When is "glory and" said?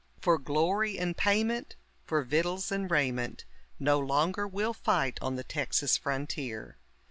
0.39-1.15